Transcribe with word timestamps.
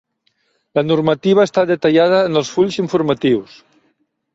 La 0.79 0.83
normativa 0.87 1.47
està 1.49 1.67
detallada 1.75 2.25
en 2.31 2.43
els 2.45 2.53
fulls 2.57 2.83
informatius. 2.89 3.65